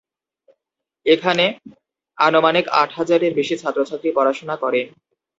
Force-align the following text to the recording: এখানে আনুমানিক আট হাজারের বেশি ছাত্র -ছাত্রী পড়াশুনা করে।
এখানে 1.05 1.45
আনুমানিক 2.17 2.65
আট 2.81 2.89
হাজারের 2.97 3.31
বেশি 3.39 3.55
ছাত্র 3.57 3.79
-ছাত্রী 3.85 4.09
পড়াশুনা 4.17 4.55
করে। 4.63 4.81